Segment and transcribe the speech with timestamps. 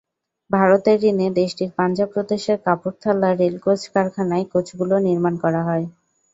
[0.49, 5.85] ভারতের ঋণে দেশটির পাঞ্জাব প্রদেশের কাপুরথালা রেলকোচ কারখানায় কোচগুলো নির্মাণ করা হয়।